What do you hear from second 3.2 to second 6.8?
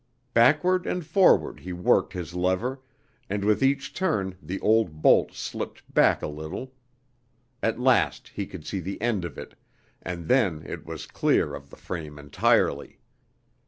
and with each turn the old bolt slipped back a little.